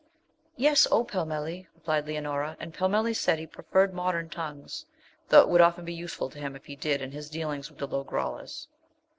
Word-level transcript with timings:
'Yes, 0.55 0.87
O 0.91 1.03
Pellmelli,' 1.05 1.67
replied 1.75 2.07
Leonora, 2.07 2.57
and 2.59 2.73
Pellmelli 2.73 3.13
said 3.13 3.37
he 3.37 3.45
preferred 3.45 3.93
modern 3.93 4.31
tongues, 4.31 4.87
though 5.29 5.41
it 5.41 5.47
would 5.49 5.61
often 5.61 5.85
be 5.85 5.93
useful 5.93 6.27
to 6.31 6.39
him 6.39 6.55
if 6.55 6.65
he 6.65 6.75
did 6.75 7.03
in 7.03 7.11
his 7.11 7.29
dealings 7.29 7.69
with 7.69 7.77
the 7.77 7.85
Lo 7.85 8.03
grollas. 8.03 8.67